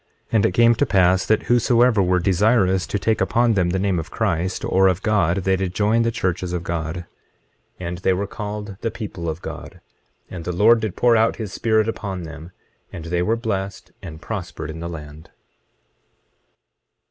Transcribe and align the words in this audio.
And 0.31 0.47
it 0.47 0.53
came 0.53 0.73
to 0.73 0.85
pass 0.87 1.27
that 1.27 1.43
whosoever 1.43 2.01
were 2.01 2.17
desirous 2.17 2.87
to 2.87 2.97
take 2.97 3.21
upon 3.21 3.53
them 3.53 3.69
the 3.69 3.77
name 3.77 3.99
of 3.99 4.09
Christ, 4.09 4.65
or 4.65 4.87
of 4.87 5.03
God, 5.03 5.43
they 5.43 5.55
did 5.55 5.75
join 5.75 6.01
the 6.01 6.09
churches 6.09 6.53
of 6.53 6.63
God; 6.63 7.05
25:24 7.79 7.87
And 7.87 7.97
they 7.99 8.13
were 8.13 8.25
called 8.25 8.77
the 8.81 8.89
people 8.89 9.29
of 9.29 9.43
God. 9.43 9.79
And 10.27 10.43
the 10.43 10.51
Lord 10.51 10.79
did 10.79 10.95
pour 10.95 11.15
out 11.15 11.35
his 11.35 11.53
Spirit 11.53 11.87
upon 11.87 12.23
them, 12.23 12.49
and 12.91 13.05
they 13.05 13.21
were 13.21 13.35
blessed, 13.35 13.91
and 14.01 14.19
prospered 14.19 14.71
in 14.71 14.79
the 14.79 14.89
land. 14.89 15.29